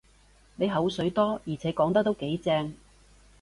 [0.55, 2.73] 你口水多，而且講得都幾正